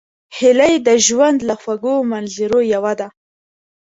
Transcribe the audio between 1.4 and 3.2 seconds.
له خوږو منظرو یوه ده